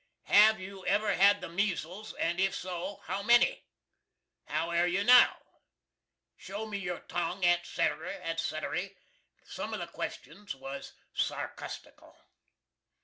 [0.33, 3.65] Have you ever had the measles, and if so, how many?
[4.47, 5.37] How air you now?
[6.35, 7.87] Show me your tongue, &c.,
[8.37, 8.95] &c.
[9.45, 12.15] Sum of the questions was sarcusstical.